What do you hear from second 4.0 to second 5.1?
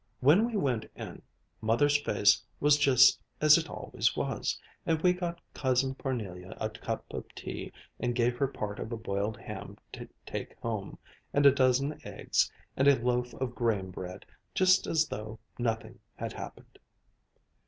was, and